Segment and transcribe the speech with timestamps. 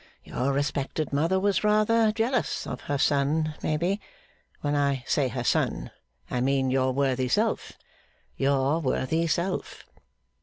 [0.23, 4.01] Your respected mother was rather jealous of her son, maybe;
[4.61, 5.91] when I say her son,
[6.27, 7.73] I mean your worthy self,
[8.35, 9.85] your worthy self.